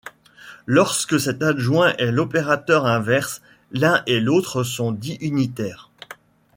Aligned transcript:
Lorsque 0.65 1.19
cet 1.19 1.43
adjoint 1.43 1.93
est 1.99 2.09
l'opérateur 2.11 2.87
inverse, 2.87 3.39
l'un 3.71 4.01
et 4.07 4.19
l'autre 4.19 4.63
sont 4.63 4.91
dits 4.91 5.19
unitaires. 5.21 5.91